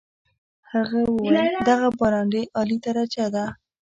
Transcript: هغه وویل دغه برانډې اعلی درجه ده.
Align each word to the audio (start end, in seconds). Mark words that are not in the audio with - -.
هغه 0.71 0.97
وویل 1.13 1.37
دغه 1.69 1.87
برانډې 1.99 2.43
اعلی 2.57 2.77
درجه 2.85 3.25
ده. 3.35 3.45